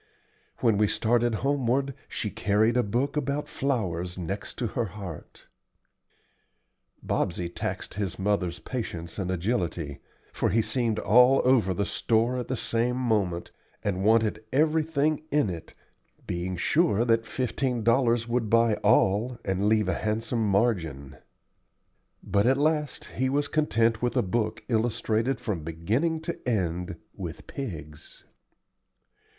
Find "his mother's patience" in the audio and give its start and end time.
7.93-9.19